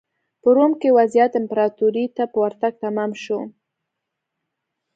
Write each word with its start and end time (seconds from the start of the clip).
په 0.41 0.49
روم 0.55 0.71
کې 0.81 0.89
وضعیت 0.97 1.31
امپراتورۍ 1.41 2.05
ته 2.15 2.23
په 2.31 2.37
ورتګ 2.43 2.73
تمام 2.83 3.11
شو. 3.23 3.39